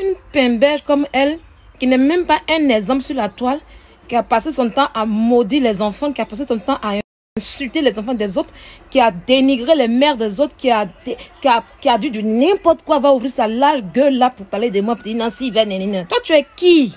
[0.00, 1.38] Une pimberge comme elle,
[1.78, 3.60] qui n'est même pas un exemple sur la toile,
[4.08, 6.94] qui a passé son temps à maudire les enfants, qui a passé son temps à
[7.36, 8.52] insulter les enfants des autres,
[8.90, 12.82] qui a dénigré les mères des autres, qui a, qui a, qui a du n'importe
[12.82, 16.46] quoi, va ouvrir sa large gueule là pour parler de moi, Nancy, Toi, tu es
[16.56, 16.94] qui?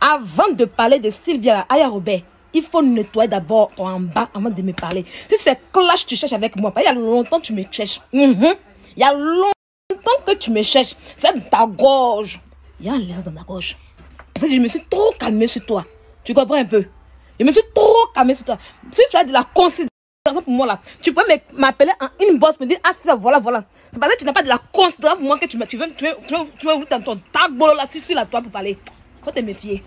[0.00, 2.20] Avant de parler de Sylvia, Aya Robert,
[2.52, 5.04] il faut nettoyer d'abord en bas avant de me parler.
[5.28, 8.00] Si c'est clash tu cherches avec moi, il y a longtemps tu me cherches.
[8.12, 8.54] Mhm.
[8.96, 9.59] Il y a longtemps
[10.26, 10.94] que tu me cherches.
[11.18, 12.40] C'est ta gorge.
[12.80, 13.76] Il y a un l'air dans ta gorge.
[14.34, 15.84] Parce que je me suis trop calmée sur toi.
[16.24, 16.84] Tu comprends un peu?
[17.38, 18.58] Je me suis trop calmée sur toi.
[18.92, 19.90] Si tu as de la considération
[20.44, 21.22] pour moi là, tu peux
[21.54, 23.64] m'appeler en inbox, me dire Ah, ça, voilà, voilà.
[23.92, 25.94] C'est parce que tu n'as pas de la considération pour moi que tu, tu veux,
[25.94, 28.78] tu veux, tu veux, tu veux, ton tag là, sur la toi pour parler.
[29.24, 29.82] Faut te méfier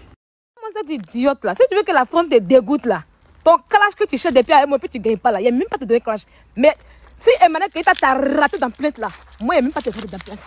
[0.74, 3.04] cette idiote là, si tu veux que la femme te dégoûte là,
[3.44, 5.44] ton clash que tu cherches depuis avec moi, puis tu ne gagnes pas là, il
[5.44, 6.22] n'y a même pas de donner clash.
[6.56, 6.76] Mais
[7.24, 9.08] si Emmanuel Keita t'a raté dans plainte là,
[9.40, 10.40] moi, il a même pas te rater dans plainte.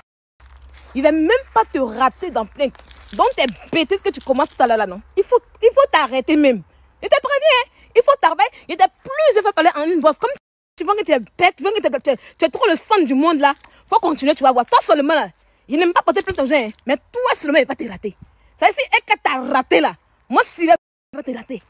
[0.95, 2.75] Il ne va même pas te rater dans plainte.
[3.13, 5.01] Donc, tes bêtises que tu commences tout à l'heure là, non?
[5.17, 6.63] Il faut il t'arrêter même.
[7.03, 7.71] Il te prévient, hein?
[7.95, 8.51] il faut t'arrêter.
[8.69, 10.19] Il était plus fait parler en une bosse.
[10.19, 10.31] Comme
[10.77, 12.77] tu vois que tu es bête, tu vois que tu es, tu es, trop le
[12.77, 13.55] centre du monde là.
[13.89, 14.67] faut continuer, tu vas voir.
[14.67, 15.29] Toi seulement là,
[15.69, 16.69] il n'aime pas porter plainte aux gens, hein?
[16.87, 18.17] mais toi seulement, il ne va pas te rater.
[18.59, 19.95] Ça, si et que t'as raté là,
[20.29, 20.75] moi, Sylvia,
[21.13, 21.63] ne va pas te rater.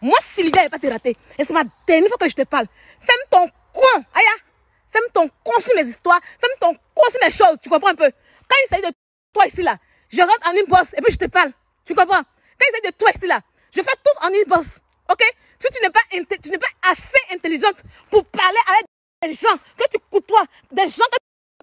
[0.00, 1.16] Moi, Sylvia, ne va pas te rater.
[1.38, 2.66] Et c'est ma dernière fois que je te parle.
[3.00, 4.04] Ferme ton coin.
[4.14, 4.47] Aya.
[4.90, 6.20] Ferme ton con sur mes histoires.
[6.40, 7.58] Ferme ton con sur mes choses.
[7.62, 8.10] Tu comprends un peu?
[8.48, 8.92] Quand il s'agit de
[9.32, 9.76] toi ici, là,
[10.08, 11.52] je rentre en inbox et puis je te parle.
[11.84, 12.22] Tu comprends?
[12.22, 13.40] Quand il s'agit de toi ici, là,
[13.74, 14.80] je fais tout en inbox.
[15.10, 15.22] Ok?
[15.58, 18.84] Si tu n'es pas, tu n'es pas assez intelligente pour parler avec
[19.22, 21.18] des gens que tu côtoies, des gens que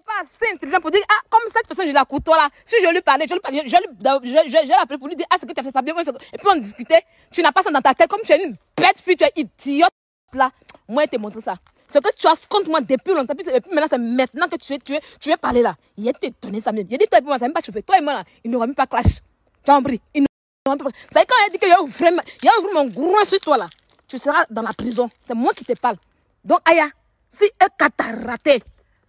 [0.06, 2.92] pas assez intelligent pour dire, ah, comme cette personne, je la toi là, si je
[2.92, 5.52] lui parlais, je lui parlais, je, je, je, je pour lui dire, ah, ce que
[5.52, 7.92] tu as fait pas bien, et puis on discutait, tu n'as pas ça dans ta
[7.92, 9.90] tête, comme tu es une bête fille, tu es idiote
[10.32, 10.50] là.
[10.88, 11.56] Moi, je te montre ça.
[11.92, 14.78] Ce que tu as contre moi depuis longtemps, puis maintenant, c'est maintenant que tu es,
[14.78, 15.76] tu tu es parler là.
[15.96, 16.86] Il a donné ça même.
[16.88, 17.82] Il a dit, toi et moi, ça même pas chauffé.
[17.82, 19.20] Toi et moi là, il n'aura même pas clash.
[19.64, 20.00] Tu as compris?
[20.14, 20.24] Il
[20.66, 23.24] n'aura pas C'est quand il a dit qu'il y a vraiment, il y a gros
[23.24, 23.68] sur toi là.
[24.08, 25.10] Tu seras dans la prison.
[25.26, 25.96] C'est moi qui te parle.
[26.44, 26.88] Donc, Aya,
[27.30, 28.62] si un t'a raté,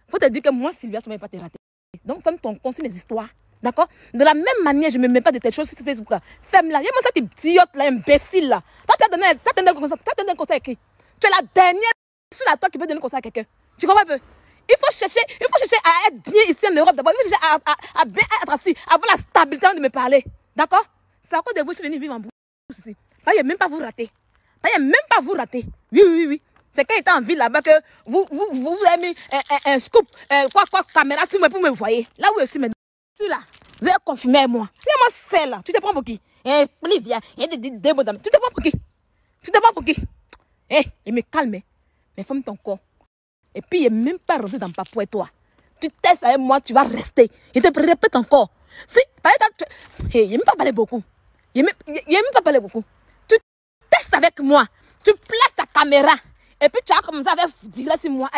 [0.08, 1.58] faut te dire que moi, Sylvia, ça ne va pas te rater.
[2.04, 3.28] Donc, ferme ton compte sur mes histoires.
[3.62, 3.88] D'accord?
[4.14, 6.12] De la même manière, je ne me mets pas de telles choses sur Facebook.
[6.42, 6.80] Ferme-la.
[6.80, 8.62] Y'a moi cette idiote là, imbécile là.
[8.86, 9.26] Toi, tu as donné,
[10.16, 10.78] donné, un conseil qui?
[11.20, 11.92] Tu es la dernière
[12.38, 13.44] sur la toi qui peut donner un conseil à quelqu'un.
[13.78, 14.18] Tu comprends un peu?
[14.70, 17.12] Il faut chercher, il faut chercher à être bien ici en Europe d'abord.
[17.18, 20.24] Il faut chercher à, à, à, bien être assis, avoir la stabilité de me parler.
[20.54, 20.84] D'accord?
[21.20, 22.32] C'est à cause de vous, vous venez vivre en bourse
[22.78, 22.96] ici.
[23.26, 24.10] Il n'y a même pas vous rater.
[24.64, 25.64] Il n'y a même pas vous rater.
[25.92, 26.42] Oui, oui, oui.
[26.74, 27.70] C'est quand il était en ville là-bas que
[28.06, 30.06] vous, vous, vous, avez mis un, un, scoop,
[30.52, 31.90] quoi, quoi, caméra sur moi pour me voir.
[32.18, 32.74] Là où je suis maintenant.
[33.18, 33.40] Tu là,
[33.80, 34.68] vous avez confirmé moi.
[34.74, 35.60] Viens moi c'est là.
[35.64, 36.20] Tu te prends pour qui?
[36.44, 36.66] Eh,
[37.02, 37.18] viens.
[37.36, 38.72] Il y a des démons dans Tu te prends pour qui?
[39.42, 39.96] Tu te prends pour qui?
[40.70, 41.60] Eh, il me calme.
[42.18, 42.80] Mais ferme ton corps.
[43.54, 45.28] Et puis, il n'est même pas rentré dans papo et toi.
[45.80, 47.30] Tu testes avec moi, tu vas rester.
[47.54, 48.50] Je te répète encore.
[48.88, 50.18] Si, par exemple, tu...
[50.18, 51.00] il n'a même pas parlé beaucoup.
[51.54, 52.82] Il n'a même, même pas parlé beaucoup.
[53.28, 53.36] Tu
[53.88, 54.64] testes avec moi.
[55.04, 56.12] Tu places ta caméra.
[56.60, 58.28] Et puis tu as commencé à faire dire sur moi,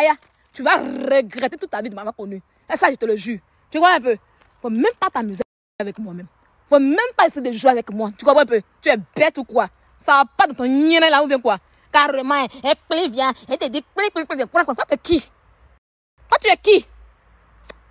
[0.53, 2.39] tu vas regretter toute ta vie de m'avoir connu.
[2.71, 3.39] Et ça, je te le jure.
[3.71, 4.15] Tu vois un peu?
[4.61, 5.41] Faut même pas t'amuser
[5.79, 6.27] avec moi-même.
[6.69, 8.11] Faut même pas essayer de jouer avec moi.
[8.15, 8.61] Tu comprends un peu?
[8.79, 9.67] Tu es bête ou quoi?
[9.97, 11.57] Ça va pas de ton nien là ou bien quoi?
[11.91, 15.19] Carrément, et puis viens, et te dit, pli, pli, quoi, quoi, toi, tu es qui?
[15.19, 16.85] Toi, tu es qui?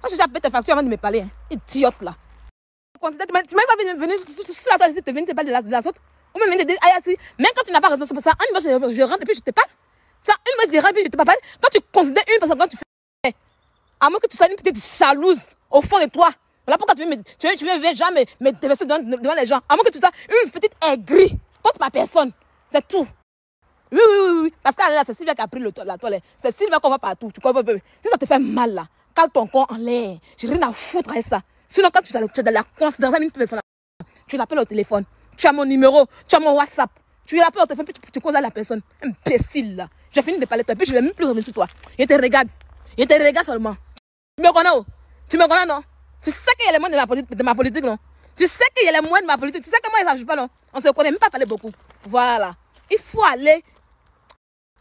[0.00, 1.30] Toi, je appelé tes factures avant de me parler, hein.
[1.50, 2.14] idiote là.
[2.98, 4.12] Tu m'as pas venu, venu
[4.44, 6.00] sur la toile ici, te venir te parler de la, de la sorte
[6.34, 7.00] Ou même venir te dire, Aya,
[7.38, 9.34] même quand tu n'as pas raison, c'est pour ça, un je, je rentre et puis
[9.34, 9.68] je te parle.
[10.20, 11.28] Ça, une fois, je te parle.
[11.62, 13.34] Quand tu considères une personne, quand tu fais,
[14.00, 16.30] à moins que tu sois une petite jalouse au fond de toi.
[16.66, 19.46] Voilà pourquoi tu veux, me, tu veux, tu veux jamais me déverser devant, devant, les
[19.46, 19.60] gens.
[19.68, 22.32] À moins que tu sois une petite aigrie contre ma personne.
[22.68, 23.06] C'est tout.
[23.92, 24.54] Oui, oui, oui, oui.
[24.62, 26.22] Parce que là, c'est Sylvia qui a pris le, la toilette.
[26.42, 27.30] C'est Sylvia qu'on va partout.
[27.32, 28.84] Tu comprends, Si ça te fait mal là,
[29.14, 30.16] cale ton corps en l'air.
[30.36, 31.40] J'ai rien à foutre avec ça.
[31.66, 33.60] Sinon, quand tu as, tu as de la considération d'une personne,
[34.26, 35.04] tu l'appelles au téléphone.
[35.36, 36.90] Tu as mon numéro, tu as mon WhatsApp.
[37.26, 38.80] Tu l'appelles au téléphone, puis tu, tu causes à la personne.
[39.02, 39.88] Imbécile là.
[40.10, 41.66] J'ai fini de parler de toi, puis je vais même plus revenir sur toi.
[41.98, 42.48] Je te regarde.
[42.98, 43.74] Je te regarde seulement.
[44.36, 44.84] Tu me connais, oh?
[45.28, 45.82] Tu me connais, non?
[46.22, 46.96] Tu sais qu'il y a les moyens
[47.30, 47.96] de ma, politique, non?
[48.36, 49.62] Tu sais qu'il y a les moyens de ma politique.
[49.62, 50.48] Tu sais que moi, ça ne pas, non?
[50.72, 51.70] On se connaît même pas parler beaucoup.
[52.04, 52.54] Voilà.
[52.90, 53.62] Il faut aller.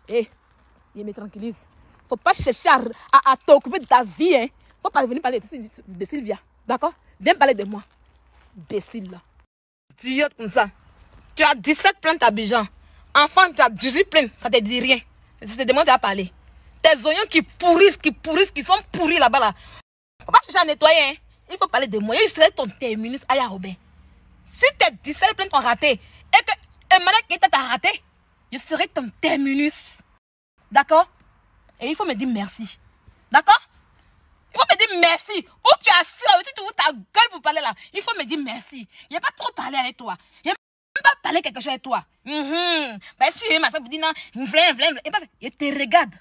[0.09, 0.27] Eh,
[0.95, 1.65] il me tranquillise.
[2.07, 4.47] Faut pas chercher à, à, t'occuper de ta vie, hein.
[4.81, 6.39] Faut pas venir parler de, Sylvia.
[6.67, 6.93] D'accord?
[7.19, 7.83] Viens parler de moi.
[8.57, 9.21] Imbécile, là.
[10.03, 10.67] Idiote comme ça.
[11.35, 12.65] Tu as 17 plantes à Bijan.
[13.15, 14.97] Enfant, tu as 18 plaintes, ça te dit rien.
[15.41, 16.31] Je te demande à parler.
[16.81, 19.53] Tes oignons qui pourrissent, qui pourrissent, qui sont pourris là-bas là.
[20.25, 21.13] Faut pas chercher à nettoyer, hein.
[21.51, 22.15] Il faut parler de moi.
[22.15, 23.73] Il serait ton terminus, Aya Robin.
[24.47, 27.89] Si tes 17 plaintes ont raté et que Emmanuel qui t'a raté,
[28.51, 30.01] je serai ton terminus.
[30.71, 31.09] D'accord?
[31.79, 32.79] Et il faut me dire merci.
[33.31, 33.61] D'accord?
[34.53, 35.45] Il faut me dire merci.
[35.47, 37.61] Où tu as assis là, tu ouvres ta gueule pour parler.
[37.61, 38.87] là, il faut me dire merci.
[39.09, 40.17] Il n'y a pas trop parlé avec toi.
[40.43, 42.03] Il a même pas parlé quelque chose avec toi.
[42.25, 42.99] Mhm.
[43.19, 46.15] Bah si, ma soeur dit non, pas, il te regarde.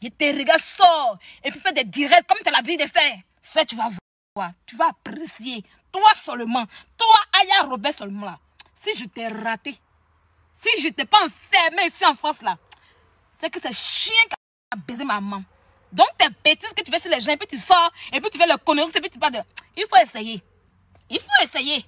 [0.00, 1.18] Il te regarde, sort.
[1.42, 3.18] Et puis fais des directs comme tu as l'habitude de faire.
[3.40, 3.90] Fais, tu vas
[4.36, 4.50] voir.
[4.66, 5.64] Tu vas apprécier.
[5.92, 6.66] Toi seulement.
[6.98, 8.38] Toi, Aya Robert seulement là.
[8.74, 9.78] Si je t'ai raté,
[10.60, 12.56] si je t'ai pas enfermé ici en France là,
[13.40, 14.36] c'est que c'est chien qui
[14.72, 15.42] a baisé ma maman.
[15.92, 18.30] Donc tes bêtises que tu fais sur les gens, et puis tu sors, et puis
[18.30, 19.40] tu fais le connerie, et puis tu parles de...
[19.76, 20.42] Il faut essayer.
[21.10, 21.84] Il faut essayer.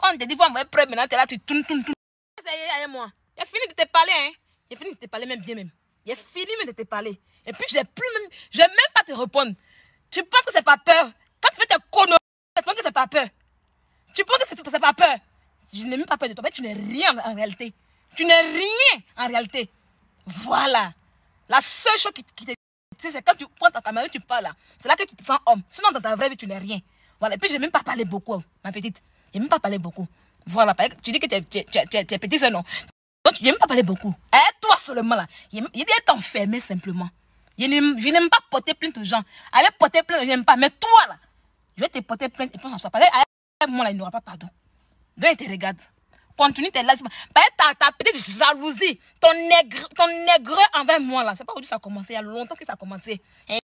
[0.00, 1.94] Quand on te dit, faut envoyer preuve, maintenant tu es là, tu tournes, tournes, tournes.
[2.40, 3.10] Essayer avec moi.
[3.36, 4.30] J'ai fini de te parler, hein.
[4.70, 5.70] J'ai fini de te parler même bien même.
[6.06, 7.20] J'ai fini même de te parler.
[7.44, 8.30] Et puis j'ai plus même...
[8.50, 9.52] J'ai même pas te répondre.
[10.10, 11.10] Tu penses que c'est pas peur?
[11.40, 12.16] Quand tu fais tes conneries,
[12.56, 13.26] tu penses que c'est pas peur.
[14.14, 15.16] Tu penses que c'est pas peur?
[15.72, 17.72] Je n'ai même pas peur de toi, mais tu n'es rien en réalité.
[18.14, 19.70] Tu n'es rien en réalité.
[20.26, 20.92] Voilà.
[21.48, 22.52] La seule chose qui, qui te
[22.98, 24.52] c'est quand tu prends ta caméra et tu parles là.
[24.78, 25.62] C'est là que tu te sens homme.
[25.68, 26.78] Sinon, dans ta vraie vie, tu n'es rien.
[27.18, 27.34] Voilà.
[27.34, 29.02] Et puis, je n'ai même pas parlé beaucoup, ma petite.
[29.32, 30.06] Je n'ai même pas parlé beaucoup.
[30.46, 30.74] Voilà.
[31.02, 32.50] Tu dis que tu es, tu es, tu es.
[33.24, 34.14] Donc, je n'ai même pas parlé beaucoup.
[34.32, 35.26] Eh, toi seulement là.
[35.52, 37.08] Il d'être enfermé simplement.
[37.58, 39.22] Je n'aime pas porter plainte aux gens.
[39.52, 40.56] Allez porter plainte, je n'aime pas.
[40.56, 41.16] Mais toi là,
[41.76, 43.06] je vais te porter plainte et puis on s'en parler.
[43.68, 44.48] Moi là, il n'y aura pas pardon.
[45.16, 45.80] Donc, il te regarde.
[46.36, 47.02] Continue tes laisses.
[47.34, 51.34] Ta, ta petite jalousie, ton nègre, ton nègre envers moi là.
[51.36, 52.14] C'est pas aujourd'hui ça a commencé.
[52.14, 53.20] Il y a longtemps que ça a commencé.
[53.48, 53.60] Et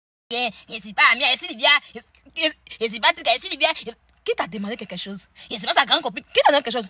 [0.82, 1.70] c'est pas Amia, et c'est Libya.
[2.80, 3.68] Et c'est pas truc, et c'est Libya.
[4.24, 5.28] Qui t'a demandé quelque chose?
[5.48, 6.24] Et c'est pas sa grande copine.
[6.24, 6.88] Qui t'a demandé quelque chose?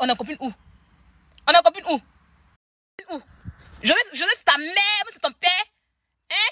[0.00, 0.50] On a, copine où?
[1.46, 2.00] On a copine où?
[3.10, 3.22] Où?
[3.82, 5.64] Je sais, c'est ta mère ou c'est ton père?
[6.30, 6.50] Hein?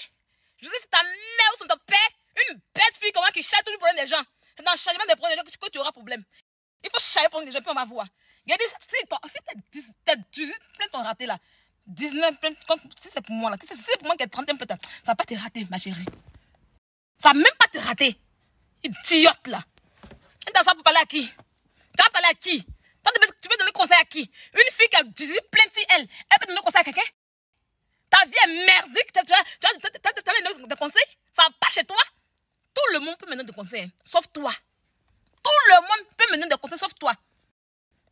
[0.61, 2.09] Je sais, c'est ta mère ou c'est ton père?
[2.49, 4.21] Une bête fille comment qui chasse toujours pour des gens.
[4.55, 6.23] C'est dans le changement des problèmes que tu auras problème.
[6.83, 8.07] Il faut chasser pour gens, puis on va voir.
[8.45, 8.63] Regardez,
[9.71, 11.37] si t'as 18 plaintes ont raté là,
[11.87, 12.57] 19 plaintes,
[12.97, 15.15] si c'est pour moi là, si c'est pour moi qui ai 31 plaintes, ça va
[15.15, 16.05] pas te rater, ma chérie.
[17.19, 18.17] Ça va même pas te rater.
[18.83, 19.63] Idiote là.
[20.45, 22.65] Tu as ça pour parler à qui Tu vas parler à qui
[23.41, 26.47] tu peux donner conseil à qui Une fille qui a 18 plaintes elle, elle peut
[26.47, 27.09] donner conseil à quelqu'un
[28.09, 31.03] Ta vie est merdique, tu as, tu as, des conseils
[31.35, 31.97] Ça va pas chez toi
[32.73, 34.53] Tout le monde peut me donner des conseils, sauf toi.
[35.43, 37.13] Tout le monde peut me donner des conseils, sauf toi.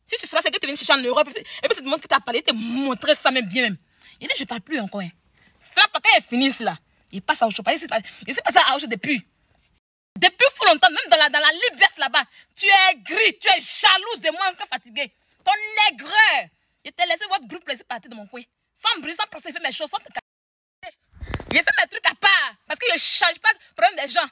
[0.06, 1.44] Si c'est ça, c'est que tu viens chercher en Europe et puis
[1.74, 3.76] c'est le monde qui t'a parlé, te montrer ça même bien même.
[4.20, 5.00] Il dit, je ne parle plus encore.
[5.00, 5.10] Hein.
[5.60, 6.78] C'est là, quand il finit là,
[7.10, 7.64] il passe à autre chose.
[7.68, 9.26] Il s'est passé à chose depuis.
[10.16, 12.24] Depuis fort longtemps, même dans la, dans la libresse là-bas,
[12.54, 15.12] tu es gris, tu es jalouse de moi encore fatigué.
[15.44, 15.52] Ton
[15.90, 16.48] nègreur.
[16.84, 18.42] Il t'a laissé votre groupe laisser partir de mon coin.
[18.76, 20.08] Sans bruit, sans procès, il fait mes choses, sans te
[21.50, 22.54] Il fait mes trucs à part.
[22.66, 24.28] Parce que je ne change pas le problème des gens.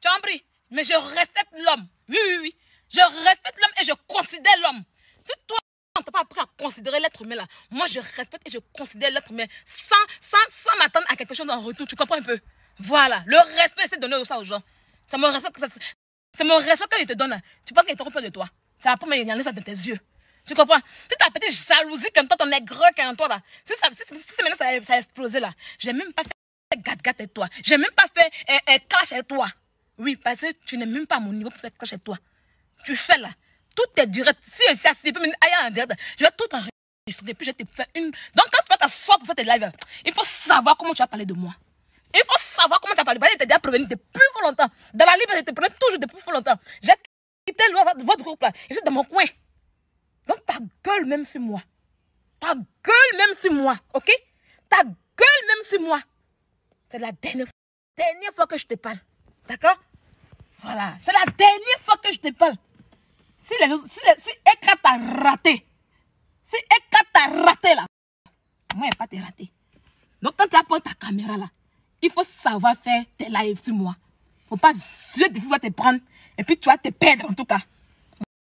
[0.00, 0.42] Tu as compris?
[0.70, 1.86] Mais je respecte l'homme.
[2.10, 2.56] Oui, oui, oui.
[2.92, 4.82] Je respecte l'homme et je considère l'homme.
[5.24, 5.58] Si toi,
[5.98, 9.10] on t'a pas appris à considérer l'être humain là, moi je respecte et je considère
[9.12, 11.86] l'être humain sans, sans, sans m'attendre à quelque chose en retour.
[11.86, 12.38] Tu comprends un peu?
[12.80, 13.22] Voilà.
[13.26, 14.62] Le respect, c'est donner ça aux gens.
[15.06, 17.40] C'est mon respect que, mon respect je te donne.
[17.64, 18.48] Tu penses qu'il est trop de toi.
[18.76, 19.98] Ça va pas me ça dans tes yeux.
[20.46, 20.80] Tu comprends?
[21.08, 23.40] Tu ta petite jalousie comme toi, ton nègre comme toi là.
[23.64, 27.20] Si, ça, si, si, maintenant ça, ça a explosé là, j'ai même pas fait gâte-gâte
[27.20, 27.46] avec toi.
[27.62, 29.46] J'ai même pas fait un, un clash avec toi.
[30.00, 32.16] Oui, parce que tu n'es même pas à mon niveau pour faire clash avec toi.
[32.84, 33.28] Tu fais là.
[33.76, 34.38] Tout est direct.
[34.42, 37.34] Si c'est assez, en direct, je vais tout enregistrer.
[37.34, 38.06] Puis je vais te faire une.
[38.06, 39.70] Donc, quand tu vas t'asseoir pour faire tes lives,
[40.06, 41.54] il faut savoir comment tu vas parler de moi.
[42.14, 43.20] Il faut savoir comment tu vas parler.
[43.30, 44.70] Je t'ai déjà prévenu depuis longtemps.
[44.94, 46.58] Dans la livre, je te prenais toujours depuis longtemps.
[46.82, 46.94] J'ai
[47.46, 48.52] quitté votre groupe là.
[48.70, 49.24] Je suis dans mon coin.
[50.28, 51.62] Donc, ta gueule même sur moi.
[52.40, 53.76] Ta gueule même sur moi.
[53.92, 54.10] Ok?
[54.66, 56.00] Ta gueule même sur moi.
[56.88, 57.48] C'est la dernière,
[57.96, 58.98] dernière fois que je te parle.
[59.46, 59.76] D'accord?
[60.62, 60.94] Voilà.
[61.00, 62.54] C'est la dernière fois que je te parle.
[63.38, 65.66] Si, les, si, si Eka t'a raté,
[66.42, 67.86] si Eka t'a raté là,
[68.76, 69.50] moi, je pas te raté.
[70.22, 71.48] Donc, quand tu apportes ta caméra là,
[72.02, 73.94] il faut savoir faire tes lives sur moi.
[74.48, 76.00] Faut pas Dieu de va te prendre
[76.36, 77.60] et puis tu vas te perdre en tout cas.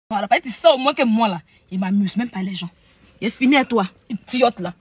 [0.09, 2.69] Voilà, parce que ça au moins que moi là, il m'amuse même pas les gens.
[3.19, 4.73] Il est à toi, idiote là.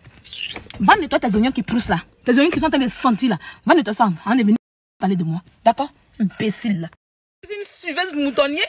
[0.78, 1.99] Va nettoyer tes oignons qui poussent là.
[2.25, 3.38] Tes oignons qui sont en train de sentir là.
[3.64, 4.56] Va nettoyer ça On est venu
[4.99, 5.42] parler de moi.
[5.64, 5.90] D'accord?
[6.21, 6.88] Imbécile là.
[7.49, 8.65] Une suiveuse moutonnier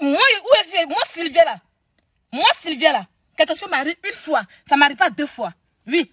[0.00, 1.60] moi, où est moi, Sylvia là?
[2.32, 3.06] Moi, Sylvia là.
[3.36, 4.42] Quelque chose m'arrive une fois.
[4.68, 5.52] Ça m'arrive pas deux fois.
[5.86, 6.12] Oui.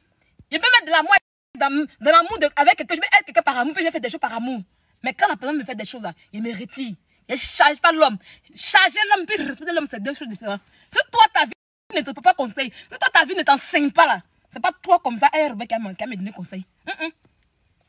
[0.51, 1.15] Il peut mettre de l'amour
[1.58, 2.96] dans, dans l'amour avec quelqu'un.
[2.96, 4.62] Je vais être quelqu'un par amour, je vais faire des choses par amour.
[5.04, 6.96] Mais quand la personne me fait des choses là, il me retire.
[7.27, 8.18] Il ne charge pas l'homme.
[8.56, 10.62] Charger l'homme puis respecter l'homme, c'est deux choses différentes.
[10.92, 11.51] Si toi, ta vie
[11.96, 14.72] ne te peut pas conseiller, si toi, ta vie ne t'enseigne pas là, c'est pas
[14.82, 16.65] toi comme ça, hey, Rebecca, qui va me donner conseil.
[16.88, 17.12] Mm -mm.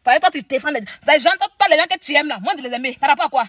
[0.07, 0.79] Par toi, tu défends les
[1.21, 2.97] gens, toi, les gens que tu aimes là, moi, de les aimer.
[3.01, 3.45] Par rapport à quoi?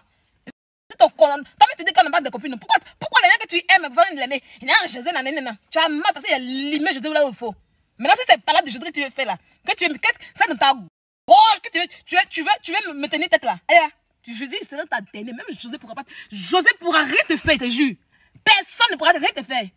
[0.90, 2.58] Si ton con, toi tu dis qu'on n'a pas de copine.
[2.58, 5.52] Pourquoi, pourquoi les gens que tu aimes veulent l'aimer Il y a un Jésus, nanana.
[5.70, 7.54] Tu as mal parce qu'il y a l'image Jésus là où il faut.
[8.00, 9.38] Maintenant, si c'est pas là de Jésus que tu veux faire là,
[9.68, 9.90] que tu es,
[10.34, 13.30] ça dans ta gorge, que tu veux, tu veux, tu veux, tu veux me tenir
[13.30, 13.60] tête là.
[13.72, 15.36] Eh, José sera ta dernière.
[15.36, 16.06] Même José pourra pas.
[16.32, 17.96] José pourra rien te faire, je te jure.
[18.44, 19.68] Personne ne pourra rien te faire.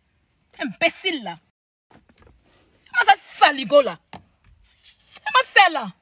[0.59, 1.37] Imbécile là.
[1.89, 3.99] Comment ça saligo là?
[4.11, 5.93] Comment ça là?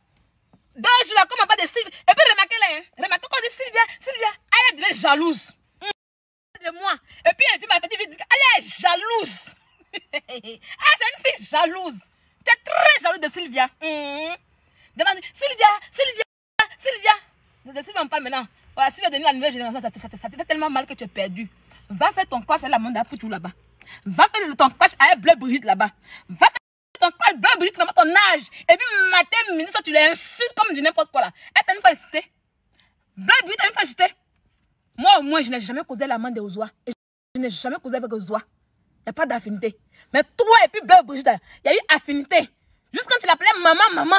[1.06, 2.82] Jours là, comment pas de Sylvia Et puis remarquez là, hein?
[2.98, 5.52] remarquez quand dit Sylvia, Sylvia, elle devient jalouse.
[5.82, 5.90] Hum,
[6.66, 6.94] De moi.
[7.26, 9.40] Et puis elle dit ma petite fille, elle est jalouse.
[10.14, 12.00] ah, c'est une fille jalouse.
[12.46, 13.64] T'es très jalouse de Sylvia.
[13.82, 14.36] Hum.
[14.96, 16.24] Demande, Sylvia, Sylvia,
[16.84, 17.14] Sylvia.
[17.66, 18.48] De Sylvia, on parle maintenant.
[18.76, 19.82] Voilà, Sylvia est devenue la nouvelle génération.
[19.82, 21.48] Ça te fait tellement mal que tu es perdu.
[21.90, 23.52] Va faire ton coach à la Manda Poutou là-bas.
[24.06, 25.90] Va faire ton coach à Bleu Brigitte là-bas.
[26.30, 27.29] Va faire ton coach
[27.60, 28.44] Brigitte là-bas, ton âge.
[28.70, 31.32] Et puis matin, tu les insultes comme du n'importe quoi là.
[31.56, 32.24] Elle t'a une fois insulté.
[33.16, 34.06] Bleu Brigitte t'a une fois insulté.
[34.98, 36.70] Moi, au moins, je n'ai jamais causé la main des Ozois.
[36.88, 36.92] Et
[37.36, 38.42] je n'ai jamais causé avec Ozois.
[39.00, 39.78] Il n'y a pas d'affinité.
[40.14, 41.30] Mais toi et puis Brigitte,
[41.64, 42.50] il y a eu affinité.
[42.92, 44.18] Juste quand tu l'appelais maman, maman.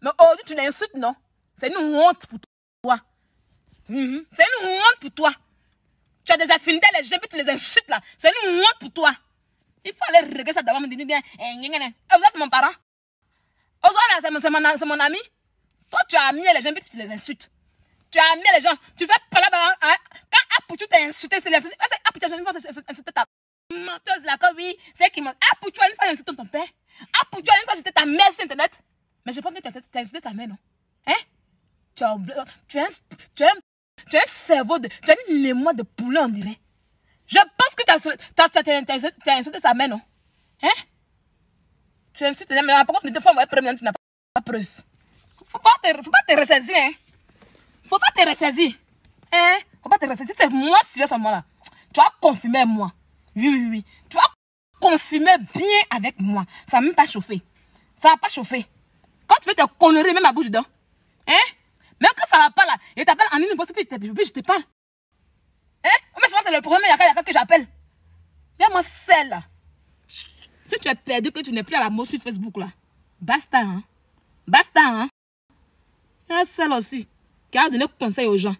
[0.00, 1.14] Mais aujourd'hui, tu l'insultes, non?
[1.56, 2.38] C'est une honte pour
[2.82, 2.98] toi.
[3.88, 4.24] Mhm.
[4.30, 5.32] C'est une honte pour toi.
[6.24, 8.00] Tu as des affinités, les gens, tu les insultes là.
[8.16, 9.12] C'est une honte pour toi.
[9.84, 12.72] Il aller régler ça d'abord, me dire, eh, vous êtes mon parent.
[13.82, 15.18] Aujourd'hui, c'est mon, c'est mon, mon ami.
[15.90, 17.50] Toi, tu as amené les gens, puis tu les insultes.
[18.10, 18.76] Tu as amené les gens.
[18.96, 19.48] Tu fais pas là
[19.82, 19.94] hein.
[20.30, 21.76] Quand Apoutou t'a insulté, c'est l'insulté.
[22.04, 23.24] Apoutou, une fois, c'était ta
[23.72, 25.34] menteuse là, comme oui, c'est qui m'a.
[25.52, 26.66] Apoutou, une fois, insulté ton père.
[27.22, 28.80] Apoutou, une fois, c'était ta mère sur Internet.
[29.24, 30.58] Mais je pense que tu as insulté ta mère, non?
[31.06, 31.14] Hein?
[31.94, 32.16] Tu as,
[32.68, 32.88] tu as,
[33.34, 33.52] tu as,
[34.08, 34.88] tu as un cerveau de.
[34.88, 36.58] Tu as une mémoire de poulet, on dirait.
[37.30, 37.92] Je pense que tu
[39.30, 40.00] as, insulté ta mère, non?
[40.62, 40.68] Hein?
[42.12, 44.66] Tu as insulté ta mère, mais par contre, fois, moi, première, tu n'as pas preuve.
[45.46, 46.90] Faut pas te, faut pas te ressaisir, hein?
[47.84, 48.74] Faut pas te ressaisir.
[49.32, 49.58] Hein?
[49.80, 50.34] Faut pas te ressaisir.
[50.36, 51.44] C'est moi sérieux ce moment-là.
[51.94, 52.92] Tu as confirmé moi.
[53.36, 53.84] Oui, oui, oui.
[54.08, 54.30] Tu as
[54.80, 56.44] confirmé bien avec moi.
[56.68, 57.42] Ça n'a même pas chauffé.
[57.96, 58.66] Ça n'a pas chauffé.
[59.28, 60.64] Quand tu fais tes conneries, même à bout dedans.
[61.28, 61.46] Hein?
[62.00, 63.50] Même quand ça va pas là, et t'appelles en ligne,
[64.14, 64.62] puis je te parle.
[65.84, 65.98] Hein?
[66.20, 67.66] Mais c'est le problème, il y a quelqu'un que j'appelle.
[68.58, 69.42] Il y a mon sel là.
[70.66, 72.68] Si tu es perdu, que tu n'es plus à la mode sur Facebook là,
[73.20, 73.82] basta, hein?
[74.46, 75.08] Basta, hein?
[76.28, 77.08] Il y a un sel aussi
[77.50, 78.56] qui a donné conseil aux gens.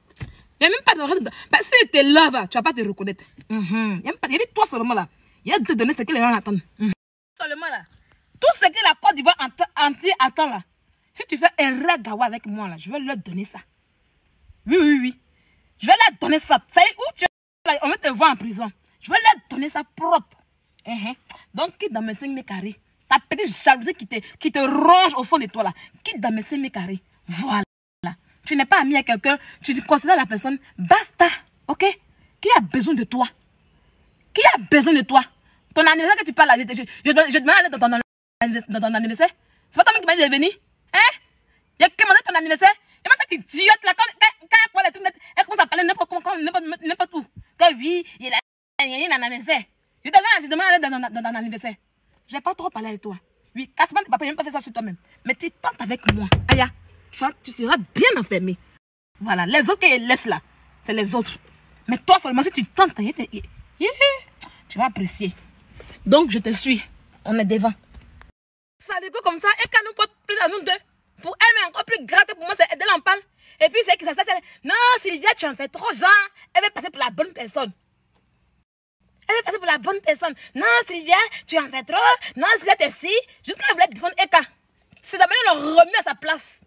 [0.61, 1.25] Il n'y a même pas de.
[1.50, 3.25] Bah, si tu es là, tu vas pas te reconnaître.
[3.49, 4.00] Mm -hmm.
[4.00, 4.29] Il y a pas.
[4.29, 5.09] Il a toi seulement là.
[5.45, 6.62] Il a de te donner ce que les gens attendent.
[6.79, 6.93] -hmm.
[7.41, 7.83] Seulement là.
[8.41, 9.37] Tout ce que la Côte d'Ivoire
[9.77, 10.62] entière attend là.
[11.15, 13.61] Si tu fais un ragawa avec moi là, je vais leur donner ça.
[14.67, 15.12] Oui, oui, oui.
[15.81, 16.59] Je vais leur donner ça.
[16.73, 17.79] Ça y est, où tu es?
[17.83, 18.71] On va te voir en prison.
[19.01, 20.37] Je vais leur donner ça propre.
[20.87, 21.17] Uh -huh.
[21.55, 22.77] Donc, quitte dans mes 5 mètres carrés.
[23.09, 25.73] Ta petite jalousie qui te, qui te ronge au fond de toi là.
[26.05, 27.01] Quitte dans mes 5 mètres carrés.
[27.27, 27.65] Voilà.
[28.47, 29.39] Tu n'es pas ami à quelqu'un.
[29.63, 30.59] Tu considères la personne.
[30.77, 31.29] Basta.
[31.69, 31.85] Ok?
[32.41, 33.27] Qui a besoin de toi?
[34.35, 35.23] Qui a besoin de toi?
[35.75, 38.01] Ton anniversaire que tu parles là, je, je, je, je demande à dans ton,
[38.69, 39.31] dans ton anniversaire.
[39.71, 40.51] C'est pas toi qui m'as dit de venir
[40.93, 41.13] Hein?
[41.79, 42.73] Il a commandé ton anniversaire
[43.04, 43.92] Il m'a fait idiote là.
[43.97, 47.25] Quand, quand, quand elle parle elle commence à parler n'importe comment, n'importe où.
[47.59, 48.33] Que oui, il
[48.83, 49.62] il a un anniversaire.
[50.04, 51.75] Je demande, je demande à aller dans, ton anniversaire.
[52.26, 53.16] Je vais pas trop parler avec toi.
[53.54, 54.97] Oui, papiers, je ne pas faire ça sur toi-même.
[55.25, 56.28] Mais tu tentes avec moi.
[56.49, 56.69] Aya,
[57.11, 58.57] tu, tu seras bien enfermé.
[59.21, 60.40] Voilà, les autres qui laissent là,
[60.85, 61.37] c'est les autres.
[61.88, 65.33] Mais toi seulement, si tu tentes, tu vas apprécier.
[66.07, 66.83] Donc, je te suis.
[67.25, 67.73] On est devant.
[68.78, 70.90] Ça dégoûte comme ça, et quand nous porte plus à nous deux.
[71.21, 73.00] Pour elle, mais encore plus grave que pour moi, c'est elle en.
[73.62, 74.23] Et puis, c'est que ça,
[74.65, 76.11] Non, Sylvia, tu en fais trop, genre.
[76.55, 77.73] Elle veut passer pour la bonne personne.
[79.29, 80.35] Elle veut passer pour la bonne personne.
[80.55, 81.99] Non, Sylvia, tu en fais trop.
[82.37, 83.12] Non, Sylvia, t'es si.
[83.45, 84.41] Jusqu'à elle voulait défendre Eka.
[85.03, 86.61] C'est d'abord le remet à sa place.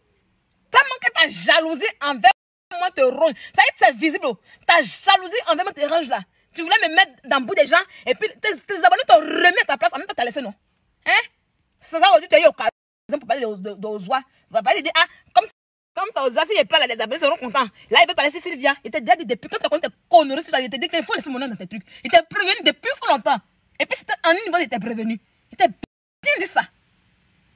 [0.71, 2.31] Tellement que ta jalousie envers
[2.79, 3.35] moi te ronge.
[3.55, 4.27] Ça y est, c'est visible.
[4.65, 6.21] Ta jalousie envers moi te ronge là.
[6.53, 9.63] Tu voulais me mettre dans le bout des gens et puis tes, abonnés te remettent
[9.63, 9.91] à ta place.
[9.93, 10.53] En même temps, t'as laissé, non?
[11.05, 11.11] Hein?
[11.79, 12.45] C'est ça, aujourd'hui, tu as eu
[13.03, 13.45] occasion pour parler
[13.77, 14.21] d'Ozoa.
[14.49, 15.45] Il va pas dire, ah, comme,
[15.95, 17.67] comme ça, Ozoa, si il parle, les abonnés seront contents.
[17.89, 18.75] Là, il peut parler, c'est Sylvia.
[18.83, 20.77] Il t'a déjà dit depuis quand tu as connu tes conneries sur la il t'a
[20.77, 21.83] dit qu'il faut laisser mon nom dans tes trucs.
[22.03, 23.37] Il t'a prévenu depuis longtemps.
[23.79, 25.19] Et puis, c'était en niveau, il t'a prévenu.
[25.51, 26.61] Il t'a bien dit ça.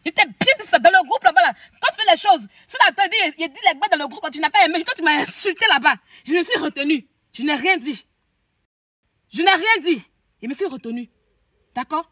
[0.06, 1.42] Il t'a bien dit ça dans le groupe là-bas.
[1.42, 1.54] Là.
[1.82, 4.08] Quand tu fais les choses, si la toi dit, il dit les gars dans le
[4.08, 4.84] groupe, tu n'as pas aimé.
[4.86, 7.08] Quand tu m'as insulté là-bas, je me suis retenu.
[7.34, 8.06] Je n'ai rien dit.
[9.34, 10.02] Je n'ai rien dit.
[10.42, 11.10] Je me suis retenu.
[11.76, 12.10] D'accord?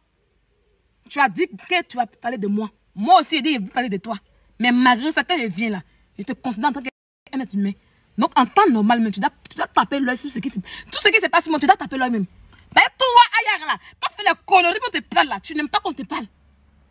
[1.09, 2.69] Tu as dit que tu vas parler de moi.
[2.95, 4.17] Moi aussi, je vais parler de toi.
[4.59, 5.81] Mais malgré ça, quand je viens là,
[6.17, 7.71] je te considère en tant qu'un être humain.
[8.17, 10.55] Donc, en temps normal, même, tu dois, tu dois taper l'œil sur ce qui se
[10.55, 12.25] Tout ce qui se passe, moi, tu dois taper l'œil même.
[12.73, 13.07] Ben, toi,
[13.39, 15.93] ailleurs là, quand tu fais la connerie pour te parler là, tu n'aimes pas qu'on
[15.93, 16.25] te parle.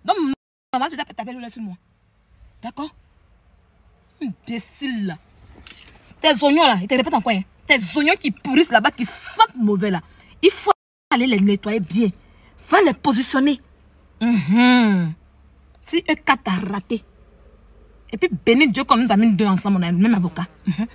[0.04, 0.16] Donc,
[0.72, 1.76] normalement, tu dois taper l'œil sur moi.
[2.62, 2.94] D'accord?
[4.22, 5.18] Imbécile là.
[6.20, 7.42] Tes oignons là, ils te répètent en quoi hein?
[7.66, 10.00] Tes oignons qui pourrissent là-bas, qui sentent mauvais là.
[10.42, 10.72] Il faut
[11.12, 12.08] aller les nettoyer bien.
[12.68, 13.60] Va les positionner.
[14.20, 15.08] Mm -hmm.
[15.86, 17.04] Si un cas t'a raté,
[18.10, 20.46] et puis bénis Dieu qu'on nous a mis deux ensemble, on a le même avocat.
[20.66, 20.86] -hmm.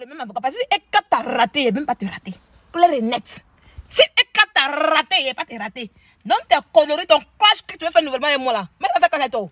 [0.00, 0.40] le même avocat.
[0.40, 2.34] Parce que si Eka t'a raté, il ne même pas te rater.
[2.72, 3.44] Clair et net.
[3.88, 5.90] Si Eka t'a raté, il ne pas te rater.
[6.24, 8.68] Donc tes conneries, ton clash que tu veux faire nouvellement avec moi là.
[8.80, 9.48] Même pas quoi chez toi.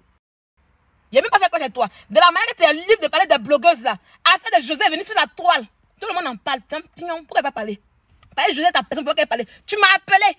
[1.11, 1.87] Il a même pas fait quoi chez toi.
[2.11, 3.97] De la manière que tu es libre de parler des blogueuses là.
[4.25, 5.65] Affaire de José venu sur la toile.
[6.01, 6.61] Tout le monde en parle.
[7.27, 7.81] Pourquoi pas parler?
[8.37, 9.47] Parler José, ta personne, pourquoi parler?
[9.67, 10.31] Tu m'as appelé.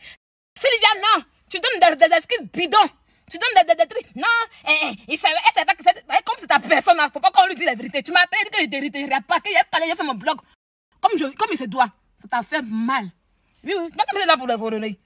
[0.56, 1.24] Sylvia, non.
[1.50, 2.90] Tu donnes des, des excuses bidons.
[3.30, 4.16] Tu donnes des, des, des trucs.
[4.16, 4.24] Non,
[4.68, 6.06] eh, eh, il savait, pas que c'est.
[6.24, 8.04] Comme c'est ta personne, il faut pas qu'on lui dise la vérité.
[8.04, 10.38] Tu m'as que je pas que j'ai parlé, j'ai fait mon blog.
[11.02, 11.90] Comme, je, comme il se doit.
[12.22, 13.06] Ça t'a fait mal.
[13.64, 13.90] Oui, oui.
[13.92, 14.90] Tu là pour le.
[14.90, 14.98] Tu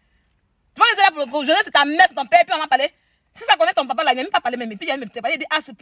[0.77, 2.91] m'as là pour le c'est ta mère, ton père, puis on m'a parlé.
[3.33, 4.69] Si ça connaît ton papa là, il n'a même pas parlé même.
[4.77, 5.73] Puis il parlé, il dit, ah, c'est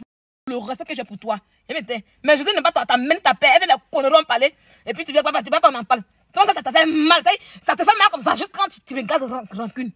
[0.48, 1.38] le respect que j'ai pour toi.
[1.68, 4.54] Mais je sais pas, ta elle connerie en parler.
[4.86, 6.02] Et puis tu viens pas, tu qu'on en parle.
[6.34, 7.22] Donc ça t'a fait mal,
[7.66, 9.90] ça te fait mal comme ça, juste quand tu, me gardes rancune.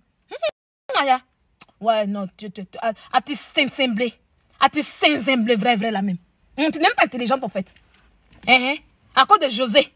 [0.95, 1.21] Maya.
[1.83, 4.15] Ouais, non, tu, tu, tu, à, tes seins semblés.
[4.61, 6.17] À tes seins semblés, vrai, vrai, là même.
[6.57, 7.75] Hum, tu n'es même pas intelligente, en fait.
[8.47, 8.77] Hein, hein?
[9.17, 9.93] À cause de José.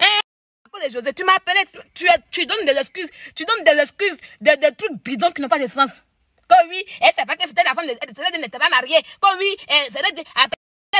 [0.00, 0.20] Hein?
[0.64, 1.12] À cause de José.
[1.12, 1.58] Tu m'as appelé,
[1.94, 3.10] tu, tu, donnes des excuses.
[3.34, 5.90] Tu donnes des excuses, des, des trucs bidons qui n'ont pas de sens.
[6.48, 9.02] Comme oui, elle sait pas que c'était la femme, elle n'était pas mariée.
[9.20, 10.04] Comme oui, elle, elle,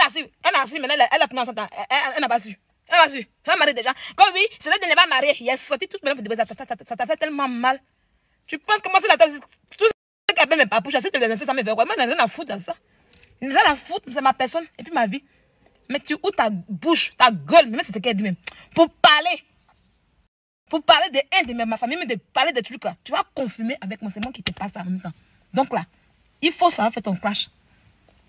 [0.05, 0.27] a su.
[0.43, 1.53] Elle a su, mais elle, elle a financé.
[1.57, 2.59] Elle, elle, elle n'a pas su.
[2.89, 3.29] Elle n'a pas su.
[3.47, 3.95] Elle mariée déjà.
[4.17, 5.37] Comme oui, c'est elle n'est pas mariée.
[5.39, 6.45] Il est sorti toute maintenant.
[6.45, 7.81] Ça t'a fait tellement mal.
[8.47, 10.00] Tu penses moi, c'est la tout
[10.41, 11.85] ce qu'elle mes papouches, tu les ça me fait quoi?
[11.85, 12.75] Moi, je n'ai rien à foutre dans ça.
[13.41, 15.23] Je n'ai rien à foutre, c'est ma personne et puis ma vie.
[15.89, 18.37] Mais tu ouvres ta bouche, ta gueule, même ce qu'elle dit même,
[18.75, 19.45] pour parler.
[20.69, 22.95] Pour parler de un de ma famille, mais de parler de trucs là.
[23.03, 25.13] Tu vas confirmer avec moi, c'est moi qui te passe en même temps.
[25.53, 25.83] Donc là,
[26.41, 27.49] il faut savoir faire ton clash.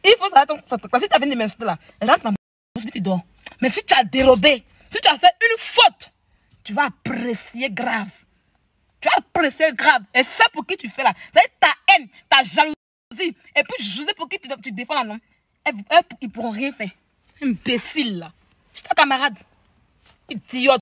[0.03, 1.03] Il faut savoir ton clash.
[1.03, 2.33] Si tu as fait des messages là, rentre dans
[2.75, 3.21] bouche, tu dors.
[3.61, 6.09] Mais si tu as dérobé, si tu as fait une faute,
[6.63, 8.09] tu vas apprécier grave.
[9.01, 10.03] Tu as apprécié grave.
[10.13, 11.13] Et c'est pour qui tu fais là.
[11.33, 12.75] C'est ta haine, ta jalousie.
[13.55, 15.19] Et puis, je sais pour qui tu, tu défends là, non?
[15.63, 16.91] Elles, elles, ils pourront rien faire.
[17.41, 18.31] Imbécile là.
[18.73, 19.37] Je suis ta camarade.
[20.29, 20.69] Idiote.